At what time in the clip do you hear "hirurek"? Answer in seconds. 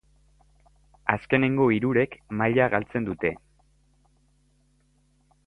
1.75-2.15